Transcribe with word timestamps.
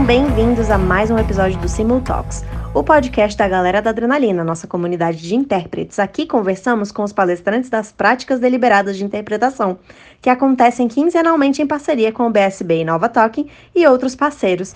Sejam 0.00 0.06
bem-vindos 0.06 0.70
a 0.70 0.78
mais 0.78 1.10
um 1.10 1.18
episódio 1.18 1.60
do 1.60 1.68
Simultalks, 1.68 2.42
o 2.72 2.82
podcast 2.82 3.36
da 3.36 3.46
galera 3.46 3.82
da 3.82 3.90
Adrenalina, 3.90 4.42
nossa 4.42 4.66
comunidade 4.66 5.18
de 5.18 5.34
intérpretes. 5.34 5.98
Aqui 5.98 6.26
conversamos 6.26 6.90
com 6.90 7.02
os 7.02 7.12
palestrantes 7.12 7.68
das 7.68 7.92
práticas 7.92 8.40
deliberadas 8.40 8.96
de 8.96 9.04
interpretação, 9.04 9.78
que 10.22 10.30
acontecem 10.30 10.88
quinzenalmente 10.88 11.60
em 11.60 11.66
parceria 11.66 12.10
com 12.12 12.26
o 12.26 12.30
BSB 12.30 12.80
e 12.80 12.84
Nova 12.84 13.10
Talking 13.10 13.50
e 13.74 13.86
outros 13.86 14.16
parceiros. 14.16 14.74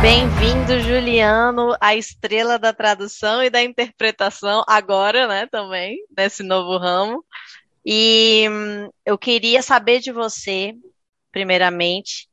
Bem-vindo, 0.00 0.80
Juliano, 0.80 1.74
a 1.80 1.96
estrela 1.96 2.60
da 2.60 2.72
tradução 2.72 3.42
e 3.42 3.50
da 3.50 3.60
interpretação, 3.60 4.62
agora, 4.68 5.26
né, 5.26 5.48
também, 5.50 5.98
nesse 6.16 6.44
novo 6.44 6.78
ramo. 6.78 7.24
E 7.90 8.46
hum, 8.50 8.90
eu 9.02 9.16
queria 9.16 9.62
saber 9.62 10.00
de 10.00 10.12
você, 10.12 10.74
primeiramente, 11.32 12.28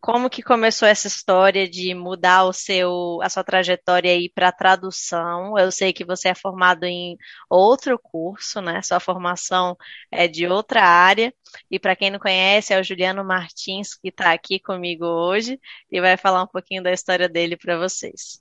como 0.00 0.28
que 0.28 0.42
começou 0.42 0.88
essa 0.88 1.06
história 1.06 1.70
de 1.70 1.94
mudar 1.94 2.42
o 2.42 2.52
seu, 2.52 3.20
a 3.22 3.28
sua 3.28 3.44
trajetória 3.44 4.10
aí 4.10 4.28
para 4.28 4.50
tradução? 4.50 5.56
Eu 5.56 5.70
sei 5.70 5.92
que 5.92 6.04
você 6.04 6.30
é 6.30 6.34
formado 6.34 6.82
em 6.82 7.16
outro 7.48 7.96
curso, 7.96 8.60
né? 8.60 8.82
Sua 8.82 8.98
formação 8.98 9.76
é 10.10 10.26
de 10.26 10.44
outra 10.44 10.82
área. 10.82 11.32
E 11.70 11.78
para 11.78 11.94
quem 11.94 12.10
não 12.10 12.18
conhece, 12.18 12.74
é 12.74 12.80
o 12.80 12.82
Juliano 12.82 13.24
Martins 13.24 13.94
que 13.94 14.08
está 14.08 14.32
aqui 14.32 14.58
comigo 14.58 15.04
hoje 15.06 15.60
e 15.88 16.00
vai 16.00 16.16
falar 16.16 16.42
um 16.42 16.48
pouquinho 16.48 16.82
da 16.82 16.90
história 16.90 17.28
dele 17.28 17.56
para 17.56 17.78
vocês. 17.78 18.40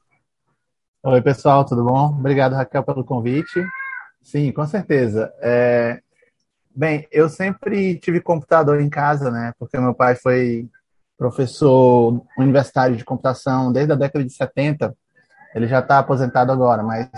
Oi, 1.04 1.22
pessoal, 1.22 1.64
tudo 1.64 1.84
bom? 1.84 2.08
Obrigado, 2.08 2.54
Raquel, 2.54 2.84
pelo 2.84 3.06
convite. 3.06 3.64
Sim, 4.20 4.52
com 4.52 4.66
certeza. 4.66 5.32
É... 5.40 6.02
Bem, 6.78 7.08
eu 7.10 7.30
sempre 7.30 7.98
tive 8.00 8.20
computador 8.20 8.82
em 8.82 8.90
casa, 8.90 9.32
né? 9.32 9.54
Porque 9.58 9.80
meu 9.80 9.94
pai 9.94 10.14
foi 10.14 10.68
professor 11.18 12.22
universitário 12.38 12.98
de 12.98 13.06
computação 13.06 13.72
desde 13.72 13.94
a 13.94 13.96
década 13.96 14.26
de 14.26 14.34
70. 14.34 14.94
Ele 15.56 15.68
já 15.68 15.80
está 15.80 16.00
aposentado 16.00 16.52
agora, 16.52 16.84
mas 16.84 17.10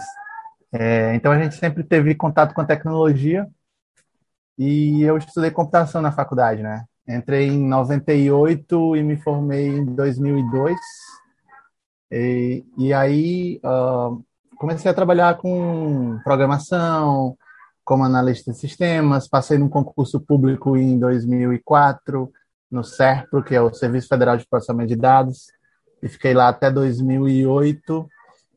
é, 0.72 1.16
então 1.16 1.31
a 1.31 1.41
gente 1.41 1.55
sempre 1.55 1.83
teve 1.83 2.14
contato 2.14 2.53
com 2.53 2.61
a 2.61 2.66
tecnologia 2.66 3.47
e 4.59 5.02
eu 5.02 5.17
estudei 5.17 5.49
computação 5.49 6.03
na 6.03 6.11
faculdade, 6.11 6.61
né? 6.61 6.86
Entrei 7.08 7.47
em 7.47 7.67
98 7.67 8.95
e 8.95 9.02
me 9.02 9.17
formei 9.17 9.69
em 9.69 9.86
2002. 9.86 10.77
E, 12.11 12.64
e 12.77 12.94
aí 12.94 13.59
uh, 13.64 14.23
comecei 14.58 14.92
a 14.92 14.94
trabalhar 14.94 15.38
com 15.38 16.19
programação, 16.23 17.36
como 17.88 18.03
analista 18.03 18.52
de 18.52 18.57
sistemas, 18.57 19.30
passei 19.30 19.57
num 19.57 19.69
concurso 19.69 20.19
público 20.19 20.75
em 20.75 20.99
2004, 20.99 22.30
no 22.69 22.83
SERPRO, 22.83 23.41
que 23.41 23.55
é 23.55 23.61
o 23.61 23.73
Serviço 23.73 24.09
Federal 24.09 24.35
de 24.35 24.45
Processamento 24.45 24.89
de 24.89 24.97
Dados, 24.97 25.45
e 26.03 26.09
fiquei 26.09 26.33
lá 26.33 26.49
até 26.49 26.69
2008. 26.69 28.05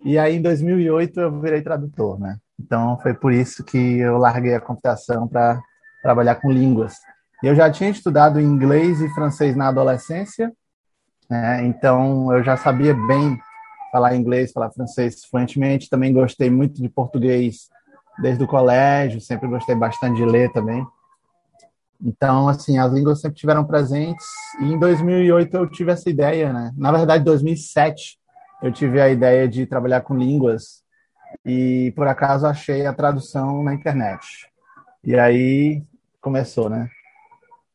E 0.05 0.19
aí, 0.19 0.35
em 0.35 0.43
2008, 0.43 1.21
eu 1.21 1.41
virei 1.41 1.63
tradutor, 1.63 2.19
né? 2.19 2.39
Então, 2.59 2.99
foi 2.99 3.15
por 3.15 3.33
isso 3.33 3.63
que 3.63 4.01
eu 4.01 4.19
larguei 4.19 4.53
a 4.53 4.61
computação 4.61 5.29
para 5.29 5.61
trabalhar 6.03 6.35
com 6.35 6.51
línguas. 6.51 6.97
Eu 7.41 7.55
já 7.55 7.71
tinha 7.71 7.89
estudado 7.89 8.41
inglês 8.41 9.01
e 9.01 9.09
francês 9.11 9.55
na 9.55 9.69
adolescência, 9.69 10.53
né? 11.31 11.65
então 11.65 12.35
eu 12.35 12.43
já 12.43 12.57
sabia 12.57 12.95
bem 13.07 13.39
falar 13.93 14.17
inglês, 14.17 14.51
falar 14.51 14.73
francês 14.73 15.25
fluentemente. 15.25 15.89
Também 15.89 16.13
gostei 16.13 16.51
muito 16.51 16.83
de 16.83 16.89
português 16.89 17.69
desde 18.21 18.45
o 18.45 18.47
colégio, 18.47 19.21
sempre 19.21 19.49
gostei 19.49 19.75
bastante 19.75 20.17
de 20.17 20.25
ler 20.25 20.53
também. 20.53 20.87
Então, 22.03 22.49
assim, 22.49 22.79
as 22.79 22.93
línguas 22.93 23.21
sempre 23.21 23.39
tiveram 23.39 23.65
presentes. 23.65 24.27
E 24.61 24.65
em 24.65 24.79
2008 24.79 25.57
eu 25.57 25.71
tive 25.71 25.93
essa 25.93 26.09
ideia, 26.09 26.53
né? 26.53 26.73
Na 26.77 26.91
verdade, 26.91 27.23
em 27.23 27.25
2007 27.25 28.19
eu 28.63 28.73
tive 28.73 29.01
a 29.01 29.09
ideia 29.09 29.49
de 29.49 29.67
trabalhar 29.67 30.03
com 30.03 30.15
línguas 30.15 30.83
e 31.45 31.93
por 31.97 32.07
acaso 32.07 32.47
achei 32.47 32.87
a 32.87 32.93
tradução 32.93 33.63
na 33.63 33.75
internet. 33.75 34.27
E 35.05 35.19
aí 35.19 35.83
começou, 36.21 36.69
né? 36.69 36.89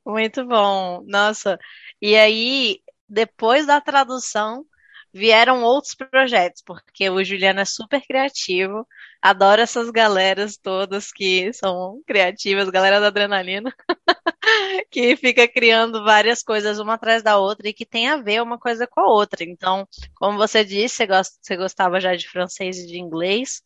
Muito 0.05 0.45
bom. 0.45 1.03
Nossa. 1.07 1.59
E 2.01 2.16
aí, 2.16 2.79
depois 3.09 3.66
da 3.66 3.81
tradução, 3.81 4.66
vieram 5.13 5.63
outros 5.63 5.95
projetos, 5.95 6.61
porque 6.61 7.09
o 7.09 7.23
Juliano 7.23 7.61
é 7.61 7.66
super 7.66 8.01
criativo, 8.05 8.88
adora 9.25 9.63
essas 9.63 9.89
galeras 9.89 10.55
todas 10.55 11.11
que 11.11 11.51
são 11.51 11.99
criativas, 12.05 12.69
galera 12.69 12.99
da 12.99 13.07
adrenalina, 13.07 13.73
que 14.91 15.15
fica 15.15 15.47
criando 15.47 16.03
várias 16.03 16.43
coisas 16.43 16.77
uma 16.77 16.93
atrás 16.93 17.23
da 17.23 17.35
outra 17.39 17.67
e 17.67 17.73
que 17.73 17.87
tem 17.87 18.07
a 18.07 18.17
ver 18.17 18.43
uma 18.43 18.59
coisa 18.59 18.85
com 18.85 18.99
a 18.99 19.07
outra. 19.07 19.43
Então, 19.43 19.87
como 20.13 20.37
você 20.37 20.63
disse, 20.63 21.07
você 21.41 21.57
gostava 21.57 21.99
já 21.99 22.15
de 22.15 22.29
francês 22.29 22.77
e 22.77 22.85
de 22.85 22.99
inglês, 22.99 23.63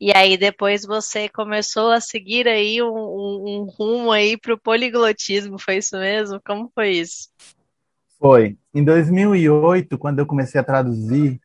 e 0.00 0.10
aí 0.16 0.38
depois 0.38 0.86
você 0.86 1.28
começou 1.28 1.90
a 1.90 2.00
seguir 2.00 2.48
aí 2.48 2.82
um, 2.82 2.86
um, 2.86 3.44
um 3.46 3.64
rumo 3.64 4.12
aí 4.12 4.38
para 4.38 4.54
o 4.54 4.60
poliglotismo, 4.60 5.58
foi 5.58 5.76
isso 5.76 5.94
mesmo? 5.98 6.40
Como 6.42 6.72
foi 6.74 6.90
isso? 6.90 7.28
Foi. 8.18 8.56
Em 8.74 8.82
2008, 8.82 9.98
quando 9.98 10.20
eu 10.20 10.26
comecei 10.26 10.58
a 10.58 10.64
traduzir, 10.64 11.38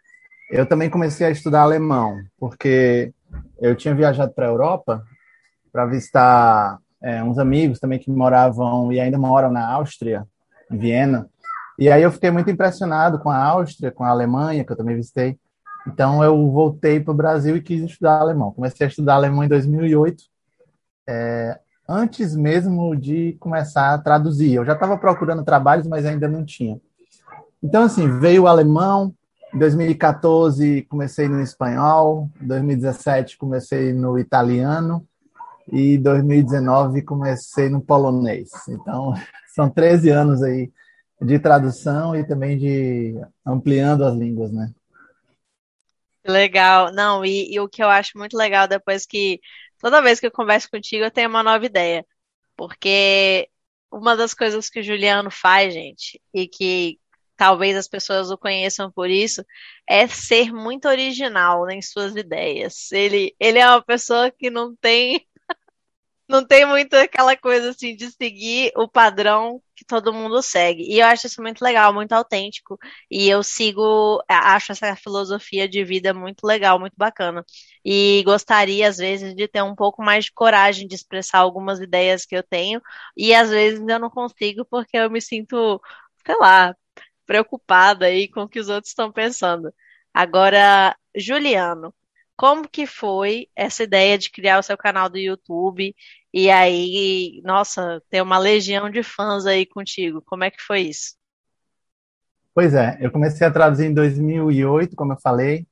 eu 0.50 0.66
também 0.66 0.90
comecei 0.90 1.28
a 1.28 1.32
estudar 1.32 1.64
alemão, 1.64 2.24
porque 2.40 3.12
eu 3.60 3.76
tinha 3.76 3.96
viajado 3.96 4.34
para 4.34 4.46
a 4.46 4.50
Europa 4.50 5.04
para 5.72 5.86
visitar 5.86 6.80
é, 7.02 7.24
uns 7.24 7.38
amigos 7.38 7.80
também 7.80 8.00
que 8.00 8.10
moravam 8.10 8.92
e 8.92 9.00
ainda 9.00 9.18
moram 9.18 9.52
na 9.52 9.68
Áustria, 9.68 10.26
em 10.72 10.78
Viena. 10.78 11.30
E 11.78 11.90
aí 11.90 12.02
eu 12.02 12.12
fiquei 12.12 12.32
muito 12.32 12.50
impressionado 12.50 13.20
com 13.20 13.30
a 13.30 13.38
Áustria, 13.38 13.92
com 13.92 14.04
a 14.04 14.10
Alemanha, 14.10 14.64
que 14.64 14.72
eu 14.72 14.78
também 14.78 14.96
visitei. 14.96 15.38
Então 15.88 16.24
eu 16.24 16.52
voltei 16.52 17.00
para 17.00 17.12
o 17.12 17.16
Brasil 17.16 17.56
e 17.56 17.62
quis 17.62 17.84
estudar 17.84 18.20
alemão. 18.20 18.52
Comecei 18.52 18.86
a 18.86 18.90
estudar 18.90 19.16
alemão 19.16 19.44
em 19.44 19.48
2008. 19.48 20.24
É, 21.08 21.60
antes 21.88 22.36
mesmo 22.36 22.96
de 22.96 23.34
começar 23.40 23.94
a 23.94 23.98
traduzir. 23.98 24.56
Eu 24.56 24.66
já 24.66 24.74
estava 24.74 24.98
procurando 24.98 25.44
trabalhos, 25.44 25.88
mas 25.88 26.06
ainda 26.06 26.28
não 26.28 26.44
tinha. 26.44 26.80
Então, 27.64 27.84
assim, 27.84 28.20
veio 28.20 28.44
o 28.44 28.48
alemão, 28.48 29.14
em 29.54 29.60
2014 29.60 30.84
comecei 30.84 31.28
no 31.28 31.42
espanhol, 31.42 32.30
em 32.42 32.48
2017 32.48 33.38
comecei 33.38 33.94
no 33.94 34.18
italiano 34.18 35.08
e 35.72 35.98
2019 35.98 37.02
comecei 37.02 37.70
no 37.70 37.82
polonês. 37.82 38.50
Então, 38.70 39.14
são 39.54 39.70
13 39.70 40.10
anos 40.10 40.44
aí 40.44 40.72
de 41.22 41.40
tradução 41.40 42.16
e 42.16 42.24
também 42.24 42.58
de 42.58 43.16
ampliando 43.46 44.06
as 44.06 44.16
línguas, 44.16 44.52
né? 44.52 44.72
Legal. 46.26 46.92
Não, 46.92 47.24
e, 47.24 47.54
e 47.54 47.60
o 47.60 47.70
que 47.70 47.82
eu 47.82 47.90
acho 47.90 48.18
muito 48.18 48.38
legal 48.38 48.68
depois 48.68 49.06
que 49.06 49.40
Toda 49.80 50.02
vez 50.02 50.20
que 50.20 50.26
eu 50.28 50.32
converso 50.32 50.70
contigo, 50.70 51.04
eu 51.06 51.12
tenho 51.12 51.30
uma 51.30 51.44
nova 51.44 51.66
ideia. 51.66 52.06
Porque 52.56 53.50
uma 53.92 54.16
das 54.16 54.34
coisas 54.34 54.70
que 54.70 54.80
o 54.80 54.84
Juliano 54.84 55.30
faz, 55.32 55.74
gente, 55.74 56.22
e 56.34 56.48
que 56.48 57.00
talvez 57.38 57.78
as 57.78 57.88
pessoas 57.88 58.32
o 58.32 58.38
conheçam 58.38 58.92
por 58.92 59.10
isso, 59.10 59.46
é 59.88 60.08
ser 60.08 60.52
muito 60.52 60.88
original 60.88 61.70
em 61.70 61.82
suas 61.82 62.16
ideias. 62.16 62.92
Ele, 62.92 63.36
ele 63.40 63.60
é 63.60 63.68
uma 63.70 63.82
pessoa 63.82 64.32
que 64.32 64.50
não 64.50 64.76
tem 64.76 65.26
não 66.28 66.46
tem 66.46 66.66
muito 66.66 66.94
aquela 66.96 67.36
coisa 67.38 67.70
assim 67.72 67.96
de 67.96 68.12
seguir 68.12 68.72
o 68.76 68.88
padrão 68.88 69.62
que 69.76 69.86
todo 69.86 70.14
mundo 70.14 70.42
segue. 70.42 70.84
E 70.84 71.00
eu 71.00 71.06
acho 71.08 71.28
isso 71.28 71.42
muito 71.42 71.62
legal, 71.64 71.94
muito 71.94 72.12
autêntico. 72.14 72.78
E 73.10 73.30
eu 73.30 73.44
sigo, 73.44 74.22
acho 74.28 74.72
essa 74.72 74.96
filosofia 74.96 75.70
de 75.70 75.84
vida 75.84 76.14
muito 76.14 76.46
legal, 76.46 76.80
muito 76.80 76.96
bacana. 76.98 77.46
E 77.86 78.24
gostaria, 78.26 78.88
às 78.90 78.98
vezes, 78.98 79.36
de 79.36 79.48
ter 79.48 79.62
um 79.64 79.76
pouco 79.76 80.04
mais 80.04 80.26
de 80.26 80.34
coragem 80.34 80.88
de 80.88 80.96
expressar 80.96 81.40
algumas 81.40 81.80
ideias 81.80 82.26
que 82.26 82.36
eu 82.36 82.44
tenho. 82.44 82.82
E 83.16 83.34
às 83.34 83.50
vezes 83.50 83.80
eu 83.88 84.00
não 84.00 84.10
consigo 84.10 84.66
porque 84.66 84.98
eu 84.98 85.10
me 85.10 85.22
sinto, 85.22 85.80
sei 86.26 86.36
lá, 86.40 86.76
preocupada 87.28 88.08
aí 88.08 88.28
com 88.28 88.42
o 88.44 88.50
que 88.50 88.60
os 88.60 88.70
outros 88.70 88.92
estão 88.92 89.12
pensando. 89.12 89.72
Agora, 90.14 90.96
Juliano, 91.16 91.94
como 92.36 92.68
que 92.68 92.88
foi 92.88 93.48
essa 93.56 93.84
ideia 93.84 94.18
de 94.18 94.32
criar 94.32 94.60
o 94.60 94.64
seu 94.64 94.78
canal 94.78 95.10
do 95.10 95.18
YouTube 95.18 95.96
e 96.34 96.50
aí, 96.50 97.42
nossa, 97.44 98.02
ter 98.10 98.22
uma 98.22 98.38
legião 98.38 98.90
de 98.90 99.04
fãs 99.04 99.46
aí 99.46 99.66
contigo? 99.66 100.22
Como 100.26 100.44
é 100.44 100.52
que 100.52 100.62
foi 100.62 100.82
isso? 100.82 101.16
Pois 102.54 102.74
é, 102.74 102.98
eu 103.00 103.12
comecei 103.12 103.46
a 103.46 103.52
traduzir 103.52 103.86
em 103.86 103.94
2008, 103.94 104.96
como 104.96 105.14
eu 105.14 105.20
falei. 105.20 105.68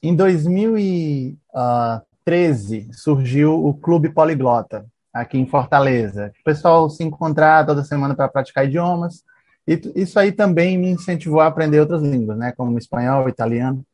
Em 0.00 0.14
2013 0.14 2.88
surgiu 2.92 3.64
o 3.64 3.74
Clube 3.74 4.10
Poliglota 4.10 4.86
aqui 5.12 5.38
em 5.38 5.46
Fortaleza. 5.46 6.32
O 6.40 6.44
pessoal 6.44 6.88
se 6.88 7.02
encontrar 7.02 7.66
toda 7.66 7.82
semana 7.82 8.14
para 8.14 8.28
praticar 8.28 8.64
idiomas. 8.64 9.24
E 9.68 9.78
isso 10.00 10.18
aí 10.18 10.32
também 10.32 10.78
me 10.78 10.88
incentivou 10.88 11.40
a 11.40 11.46
aprender 11.46 11.78
outras 11.78 12.00
línguas, 12.00 12.38
né, 12.38 12.52
como 12.56 12.78
espanhol, 12.78 13.28
italiano. 13.28 13.84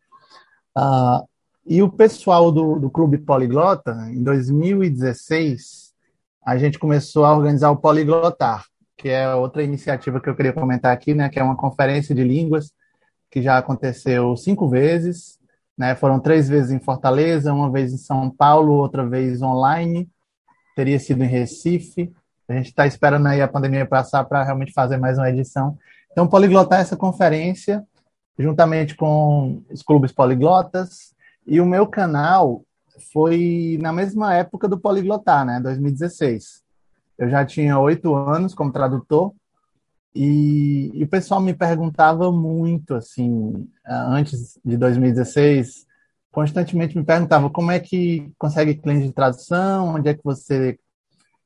Uh, 0.78 1.26
e 1.66 1.82
o 1.82 1.90
pessoal 1.90 2.52
do, 2.52 2.78
do 2.78 2.88
Clube 2.88 3.18
Poliglota, 3.18 3.90
em 4.08 4.22
2016, 4.22 5.92
a 6.46 6.56
gente 6.56 6.78
começou 6.78 7.24
a 7.24 7.36
organizar 7.36 7.70
o 7.72 7.76
Poliglotar, 7.76 8.64
que 8.96 9.08
é 9.08 9.34
outra 9.34 9.64
iniciativa 9.64 10.20
que 10.20 10.28
eu 10.28 10.36
queria 10.36 10.52
comentar 10.52 10.92
aqui, 10.92 11.12
né, 11.12 11.28
que 11.28 11.40
é 11.40 11.42
uma 11.42 11.56
conferência 11.56 12.14
de 12.14 12.22
línguas 12.22 12.70
que 13.28 13.42
já 13.42 13.58
aconteceu 13.58 14.36
cinco 14.36 14.68
vezes, 14.68 15.40
né, 15.76 15.96
foram 15.96 16.20
três 16.20 16.48
vezes 16.48 16.70
em 16.70 16.78
Fortaleza, 16.78 17.52
uma 17.52 17.68
vez 17.68 17.92
em 17.92 17.98
São 17.98 18.30
Paulo, 18.30 18.74
outra 18.74 19.04
vez 19.04 19.42
online, 19.42 20.08
teria 20.76 21.00
sido 21.00 21.24
em 21.24 21.28
Recife. 21.28 22.12
A 22.48 22.52
gente 22.54 22.66
está 22.66 22.86
esperando 22.86 23.26
aí 23.26 23.40
a 23.40 23.48
pandemia 23.48 23.86
passar 23.86 24.24
para 24.24 24.42
realmente 24.42 24.72
fazer 24.72 24.96
mais 24.96 25.16
uma 25.16 25.30
edição. 25.30 25.78
Então, 26.12 26.28
Poliglotar 26.28 26.78
é 26.78 26.82
essa 26.82 26.96
conferência, 26.96 27.84
juntamente 28.38 28.94
com 28.94 29.62
os 29.70 29.82
clubes 29.82 30.12
poliglotas, 30.12 31.14
e 31.46 31.60
o 31.60 31.66
meu 31.66 31.86
canal 31.86 32.62
foi 33.12 33.78
na 33.80 33.92
mesma 33.92 34.34
época 34.34 34.68
do 34.68 34.78
Poliglotar, 34.78 35.44
né, 35.44 35.60
2016. 35.60 36.62
Eu 37.18 37.28
já 37.28 37.44
tinha 37.44 37.78
oito 37.78 38.14
anos 38.14 38.54
como 38.54 38.72
tradutor 38.72 39.32
e, 40.14 40.92
e, 40.94 41.02
o 41.02 41.08
pessoal 41.08 41.40
me 41.40 41.52
perguntava 41.52 42.30
muito, 42.30 42.94
assim, 42.94 43.68
antes 43.84 44.58
de 44.64 44.76
2016, 44.76 45.86
constantemente 46.30 46.96
me 46.96 47.04
perguntava 47.04 47.50
como 47.50 47.72
é 47.72 47.80
que 47.80 48.32
consegue 48.38 48.74
cliente 48.74 49.08
de 49.08 49.12
tradução, 49.12 49.94
onde 49.96 50.08
é 50.08 50.14
que 50.14 50.22
você 50.22 50.78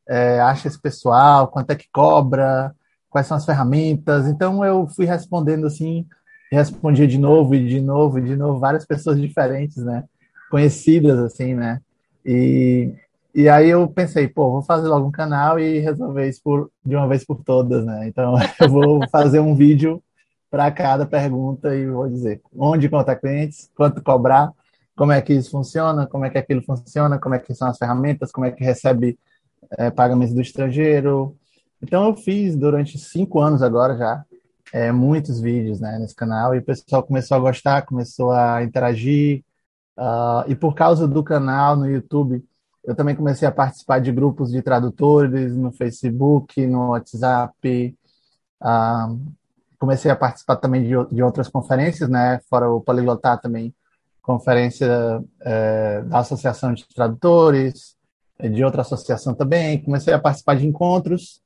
é, 0.09 0.41
acha 0.41 0.69
esse 0.69 0.81
pessoal, 0.81 1.49
quanto 1.49 1.71
é 1.71 1.77
que 1.77 1.89
cobra, 1.93 2.75
quais 3.11 3.27
são 3.27 3.37
as 3.37 3.45
ferramentas. 3.45 4.27
Então 4.27 4.65
eu 4.65 4.87
fui 4.89 5.05
respondendo 5.05 5.67
assim, 5.67 6.07
respondia 6.51 7.07
de 7.07 7.19
novo 7.19 7.55
e 7.55 7.67
de 7.67 7.81
novo 7.81 8.19
e 8.19 8.23
de 8.23 8.37
novo, 8.37 8.59
várias 8.59 8.87
pessoas 8.87 9.21
diferentes, 9.21 9.77
né? 9.85 10.05
Conhecidas, 10.51 11.19
assim, 11.19 11.55
né? 11.55 11.81
E, 12.25 12.93
e 13.35 13.49
aí 13.49 13.69
eu 13.69 13.87
pensei, 13.89 14.27
pô, 14.29 14.51
vou 14.51 14.63
fazer 14.63 14.89
logo 14.89 15.07
um 15.07 15.13
canal 15.13 15.61
e 15.61 15.79
resolver 15.81 16.29
isso 16.29 16.41
por, 16.43 16.71
de 16.85 16.97
uma 16.97 17.07
vez 17.07 17.25
por 17.25 17.43
todas, 17.45 17.85
né? 17.85 18.09
Então 18.09 18.35
eu 18.61 18.69
vou 18.69 19.01
fazer 19.11 19.41
um 19.41 19.55
vídeo 19.55 20.03
para 20.51 20.71
cada 20.71 21.05
pergunta 21.05 21.75
e 21.75 21.87
vou 21.87 22.09
dizer 22.09 22.41
onde 22.57 22.89
contar 22.89 23.17
clientes, 23.17 23.71
quanto 23.77 24.03
cobrar, 24.03 24.51
como 24.97 25.13
é 25.13 25.21
que 25.21 25.35
isso 25.35 25.51
funciona, 25.51 26.07
como 26.07 26.25
é 26.25 26.31
que 26.31 26.39
aquilo 26.39 26.63
funciona, 26.63 27.19
como 27.19 27.35
é 27.35 27.39
que 27.39 27.55
são 27.55 27.69
as 27.69 27.77
ferramentas, 27.77 28.33
como 28.33 28.47
é 28.47 28.51
que 28.51 28.65
recebe 28.65 29.19
é, 29.77 29.91
pagamentos 29.91 30.35
do 30.35 30.41
estrangeiro. 30.41 31.37
Então 31.83 32.07
eu 32.07 32.17
fiz 32.17 32.57
durante 32.57 32.99
cinco 32.99 33.41
anos 33.41 33.63
agora 33.63 33.97
já 33.97 34.25
é, 34.73 34.93
muitos 34.93 35.41
vídeos 35.41 35.81
né, 35.81 35.99
nesse 35.99 36.15
canal 36.15 36.55
e 36.55 36.59
o 36.59 36.65
pessoal 36.65 37.03
começou 37.03 37.37
a 37.37 37.41
gostar, 37.41 37.83
começou 37.83 38.33
a 38.33 38.63
interagir. 38.63 39.45
Uh, 39.97 40.49
e 40.49 40.55
por 40.55 40.75
causa 40.75 41.09
do 41.09 41.25
canal 41.25 41.75
no 41.75 41.91
YouTube, 41.91 42.45
eu 42.85 42.95
também 42.95 43.17
comecei 43.17 43.47
a 43.49 43.53
participar 43.53 43.99
de 43.99 44.13
grupos 44.13 44.53
de 44.53 44.63
tradutores 44.63 45.57
no 45.57 45.73
Facebook, 45.73 46.65
no 46.67 46.91
WhatsApp. 46.91 47.97
Uh, 48.63 49.21
comecei 49.79 50.11
a 50.11 50.17
participar 50.17 50.57
também 50.57 50.83
de, 50.83 51.15
de, 51.15 51.23
outras 51.23 51.49
conferências, 51.49 52.09
né? 52.09 52.41
Fora 52.49 52.71
o 52.71 52.81
Poliglotar 52.81 53.41
também, 53.41 53.75
conferência 54.23 55.23
é, 55.41 56.03
da 56.03 56.21
Associação 56.21 56.73
de 56.75 56.87
Tradutores, 56.89 57.97
de 58.41 58.65
outra 58.65 58.83
associação 58.83 59.35
também. 59.35 59.83
Comecei 59.83 60.15
a 60.15 60.19
participar 60.19 60.57
de 60.57 60.67
encontros 60.67 61.43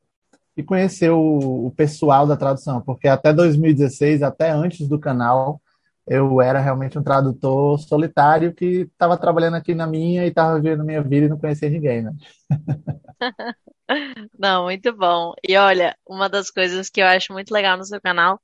e 0.57 0.63
conhecer 0.63 1.11
o, 1.11 1.67
o 1.67 1.71
pessoal 1.71 2.27
da 2.27 2.37
tradução, 2.37 2.81
porque 2.83 3.09
até 3.09 3.33
2016, 3.33 4.23
até 4.23 4.51
antes 4.51 4.87
do 4.87 4.99
canal, 4.99 5.61
eu 6.07 6.41
era 6.41 6.61
realmente 6.61 6.99
um 6.99 7.03
tradutor 7.03 7.79
solitário 7.79 8.53
que 8.53 8.89
estava 8.93 9.17
trabalhando 9.17 9.55
aqui 9.55 9.75
na 9.75 9.87
minha 9.87 10.25
e 10.25 10.29
estava 10.29 10.57
vivendo 10.57 10.85
minha 10.85 11.03
vida 11.03 11.27
e 11.27 11.29
não 11.29 11.39
conhecia 11.39 11.71
ninguém, 11.71 12.03
né? 12.03 12.13
Não, 14.39 14.65
muito 14.65 14.93
bom. 14.97 15.35
E 15.47 15.57
olha, 15.57 15.97
uma 16.07 16.29
das 16.29 16.51
coisas 16.51 16.89
que 16.89 17.03
eu 17.03 17.07
acho 17.07 17.33
muito 17.33 17.53
legal 17.53 17.77
no 17.77 17.85
seu 17.85 18.01
canal 18.01 18.41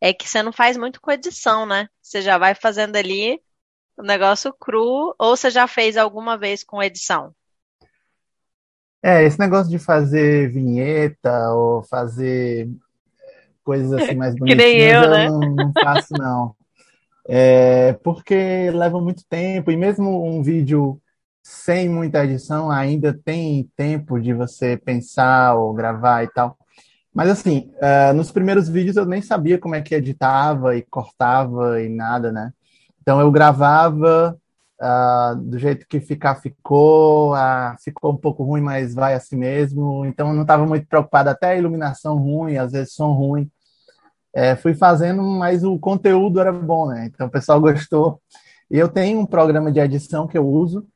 é 0.00 0.12
que 0.12 0.28
você 0.28 0.42
não 0.42 0.52
faz 0.52 0.76
muito 0.76 1.00
com 1.00 1.10
edição, 1.10 1.66
né? 1.66 1.88
Você 2.00 2.22
já 2.22 2.38
vai 2.38 2.54
fazendo 2.54 2.96
ali 2.96 3.40
o 3.96 4.02
negócio 4.02 4.52
cru, 4.52 5.14
ou 5.18 5.36
você 5.36 5.50
já 5.50 5.66
fez 5.66 5.96
alguma 5.96 6.38
vez 6.38 6.62
com 6.64 6.82
edição? 6.82 7.34
É, 9.02 9.24
esse 9.24 9.38
negócio 9.38 9.70
de 9.70 9.78
fazer 9.78 10.48
vinheta 10.50 11.50
ou 11.50 11.82
fazer 11.82 12.70
coisas 13.64 13.92
assim 13.92 14.14
mais 14.14 14.34
bonitinhas, 14.34 14.62
que 14.70 14.76
nem 14.76 14.80
eu, 14.80 15.02
eu 15.02 15.10
né? 15.10 15.28
não, 15.28 15.40
não 15.40 15.72
faço, 15.82 16.14
não. 16.14 16.54
É, 17.28 17.94
porque 18.04 18.70
leva 18.70 19.00
muito 19.00 19.24
tempo, 19.28 19.70
e 19.70 19.76
mesmo 19.76 20.24
um 20.24 20.42
vídeo 20.42 21.00
sem 21.42 21.88
muita 21.88 22.24
edição 22.24 22.70
ainda 22.70 23.12
tem 23.12 23.68
tempo 23.76 24.20
de 24.20 24.32
você 24.32 24.76
pensar 24.76 25.56
ou 25.56 25.74
gravar 25.74 26.22
e 26.22 26.28
tal. 26.28 26.56
Mas 27.12 27.28
assim, 27.28 27.70
uh, 27.76 28.14
nos 28.14 28.30
primeiros 28.30 28.68
vídeos 28.68 28.96
eu 28.96 29.04
nem 29.04 29.20
sabia 29.20 29.58
como 29.58 29.74
é 29.74 29.82
que 29.82 29.94
editava 29.94 30.76
e 30.76 30.82
cortava 30.82 31.82
e 31.82 31.88
nada, 31.88 32.32
né? 32.32 32.52
Então 33.00 33.20
eu 33.20 33.30
gravava 33.30 34.38
uh, 34.82 35.36
do 35.36 35.58
jeito 35.58 35.86
que 35.86 36.00
ficar 36.00 36.34
ficou, 36.34 37.34
uh, 37.34 37.76
ficou 37.82 38.12
um 38.12 38.16
pouco 38.16 38.42
ruim, 38.42 38.60
mas 38.60 38.94
vai 38.94 39.14
assim 39.14 39.36
mesmo. 39.36 40.04
Então 40.04 40.28
eu 40.28 40.34
não 40.34 40.42
estava 40.42 40.66
muito 40.66 40.86
preocupado, 40.86 41.30
até 41.30 41.52
a 41.52 41.56
iluminação 41.56 42.16
ruim, 42.18 42.56
às 42.56 42.72
vezes 42.72 42.94
som 42.94 43.12
ruim. 43.12 43.50
É, 44.34 44.56
fui 44.56 44.74
fazendo, 44.74 45.22
mas 45.22 45.62
o 45.62 45.78
conteúdo 45.78 46.40
era 46.40 46.52
bom, 46.52 46.88
né? 46.88 47.06
Então 47.06 47.26
o 47.26 47.30
pessoal 47.30 47.60
gostou. 47.62 48.20
E 48.70 48.78
eu 48.78 48.88
tenho 48.88 49.20
um 49.20 49.26
programa 49.26 49.70
de 49.70 49.78
edição 49.78 50.26
que 50.26 50.36
eu 50.36 50.46
uso. 50.46 50.86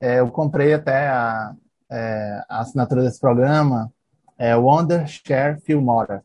É, 0.00 0.20
eu 0.20 0.30
comprei 0.30 0.72
até 0.72 1.08
a, 1.08 1.54
é, 1.90 2.44
a 2.48 2.60
assinatura 2.60 3.02
desse 3.02 3.20
programa, 3.20 3.92
é 4.38 4.56
Wondershare 4.56 5.60
Filmora. 5.60 6.24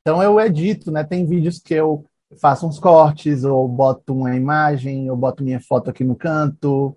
Então 0.00 0.22
eu 0.22 0.38
edito, 0.40 0.90
né? 0.90 1.02
Tem 1.04 1.26
vídeos 1.26 1.58
que 1.58 1.74
eu 1.74 2.04
faço 2.40 2.66
uns 2.66 2.78
cortes, 2.78 3.44
ou 3.44 3.68
boto 3.68 4.14
uma 4.14 4.34
imagem, 4.36 5.10
ou 5.10 5.16
boto 5.16 5.44
minha 5.44 5.60
foto 5.60 5.90
aqui 5.90 6.04
no 6.04 6.16
canto. 6.16 6.96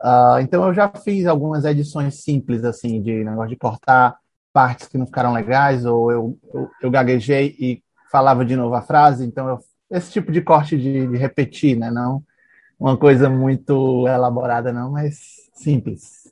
Uh, 0.00 0.38
então 0.40 0.66
eu 0.66 0.74
já 0.74 0.88
fiz 0.88 1.26
algumas 1.26 1.64
edições 1.64 2.22
simples, 2.22 2.64
assim, 2.64 3.00
de 3.00 3.24
negócio 3.24 3.50
de 3.50 3.56
cortar 3.56 4.16
partes 4.52 4.86
que 4.86 4.98
não 4.98 5.06
ficaram 5.06 5.32
legais, 5.32 5.84
ou 5.84 6.12
eu, 6.12 6.38
eu, 6.52 6.70
eu 6.82 6.90
gaguejei 6.90 7.56
e 7.58 7.82
falava 8.10 8.44
de 8.44 8.54
novo 8.54 8.74
a 8.74 8.82
frase. 8.82 9.24
Então, 9.24 9.48
eu, 9.48 9.58
esse 9.90 10.12
tipo 10.12 10.30
de 10.30 10.40
corte 10.40 10.76
de, 10.76 11.06
de 11.06 11.16
repetir, 11.16 11.76
né? 11.76 11.90
Não 11.90 12.22
uma 12.78 12.98
coisa 12.98 13.30
muito 13.30 14.06
elaborada, 14.06 14.72
não, 14.72 14.90
mas 14.90 15.50
simples. 15.54 16.30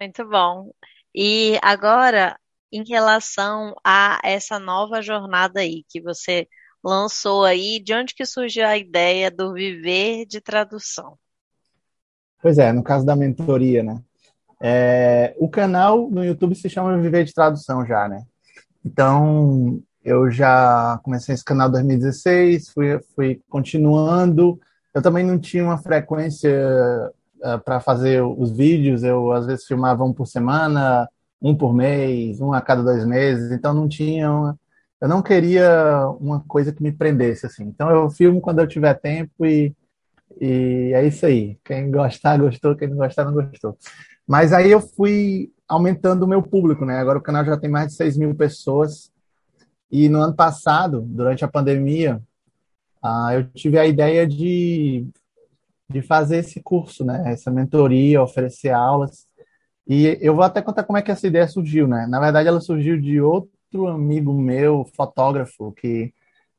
Muito 0.00 0.24
bom. 0.28 0.70
E 1.14 1.58
agora, 1.62 2.38
em 2.72 2.84
relação 2.86 3.74
a 3.84 4.20
essa 4.22 4.58
nova 4.58 5.00
jornada 5.00 5.60
aí 5.60 5.84
que 5.88 6.00
você 6.00 6.48
lançou 6.84 7.44
aí, 7.44 7.80
de 7.80 7.94
onde 7.94 8.14
que 8.14 8.26
surgiu 8.26 8.66
a 8.66 8.76
ideia 8.76 9.30
do 9.30 9.54
viver 9.54 10.26
de 10.26 10.40
tradução? 10.40 11.16
Pois 12.42 12.58
é, 12.58 12.72
no 12.72 12.82
caso 12.82 13.06
da 13.06 13.16
mentoria, 13.16 13.82
né? 13.82 14.02
É, 14.60 15.34
o 15.38 15.48
canal 15.48 16.10
no 16.10 16.24
YouTube 16.24 16.54
se 16.54 16.68
chama 16.68 16.96
Viver 16.98 17.24
de 17.24 17.34
Tradução 17.34 17.84
já, 17.84 18.08
né? 18.08 18.22
Então, 18.84 19.82
eu 20.04 20.30
já 20.30 21.00
comecei 21.02 21.34
esse 21.34 21.44
canal 21.44 21.68
em 21.68 21.72
2016, 21.72 22.68
fui, 22.68 23.00
fui 23.14 23.42
continuando. 23.48 24.60
Eu 24.92 25.00
também 25.00 25.24
não 25.24 25.38
tinha 25.38 25.64
uma 25.64 25.78
frequência 25.78 26.50
uh, 27.42 27.48
é, 27.48 27.58
para 27.58 27.80
fazer 27.80 28.22
os 28.22 28.50
vídeos, 28.50 29.02
eu 29.02 29.32
às 29.32 29.46
vezes 29.46 29.66
filmava 29.66 30.04
um 30.04 30.12
por 30.12 30.26
semana, 30.26 31.08
um 31.40 31.54
por 31.54 31.74
mês, 31.74 32.40
um 32.40 32.52
a 32.52 32.60
cada 32.60 32.82
dois 32.82 33.04
meses, 33.04 33.50
então 33.52 33.74
não 33.74 33.88
tinha 33.88 34.30
uma, 34.30 34.58
eu 35.00 35.08
não 35.08 35.22
queria 35.22 36.08
uma 36.20 36.40
coisa 36.40 36.72
que 36.72 36.82
me 36.82 36.92
prendesse, 36.92 37.46
assim. 37.46 37.64
Então 37.64 37.90
eu 37.90 38.10
filmo 38.10 38.40
quando 38.40 38.60
eu 38.60 38.66
tiver 38.66 38.94
tempo 38.94 39.44
e, 39.44 39.74
e 40.40 40.92
é 40.94 41.06
isso 41.06 41.26
aí. 41.26 41.58
Quem 41.64 41.90
gostar, 41.90 42.38
gostou. 42.38 42.76
Quem 42.76 42.88
não 42.88 42.96
gostar, 42.96 43.24
não 43.24 43.34
gostou. 43.34 43.76
Mas 44.26 44.52
aí 44.52 44.70
eu 44.70 44.80
fui 44.80 45.52
aumentando 45.68 46.24
o 46.24 46.28
meu 46.28 46.42
público, 46.42 46.84
né? 46.84 46.98
Agora 46.98 47.18
o 47.18 47.22
canal 47.22 47.44
já 47.44 47.56
tem 47.58 47.70
mais 47.70 47.88
de 47.88 47.94
6 47.94 48.16
mil 48.16 48.34
pessoas. 48.34 49.12
E 49.90 50.08
no 50.08 50.20
ano 50.20 50.34
passado, 50.34 51.02
durante 51.02 51.44
a 51.44 51.48
pandemia, 51.48 52.22
ah, 53.02 53.34
eu 53.34 53.44
tive 53.50 53.78
a 53.78 53.86
ideia 53.86 54.26
de, 54.26 55.06
de 55.88 56.02
fazer 56.02 56.38
esse 56.38 56.62
curso, 56.62 57.04
né? 57.04 57.22
Essa 57.26 57.50
mentoria, 57.50 58.22
oferecer 58.22 58.70
aulas. 58.70 59.26
E 59.86 60.18
eu 60.22 60.34
vou 60.34 60.44
até 60.44 60.62
contar 60.62 60.84
como 60.84 60.96
é 60.96 61.02
que 61.02 61.10
essa 61.10 61.26
ideia 61.26 61.46
surgiu, 61.46 61.86
né? 61.86 62.06
Na 62.08 62.18
verdade, 62.18 62.48
ela 62.48 62.60
surgiu 62.60 62.98
de 62.98 63.20
outro 63.20 63.50
outro 63.74 63.88
amigo 63.88 64.32
meu, 64.32 64.84
fotógrafo, 64.96 65.72
que 65.72 66.12